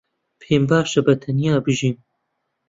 پێم 0.41 0.63
باشە 0.69 1.01
بەتەنیا 1.07 1.55
بژیم. 1.65 1.95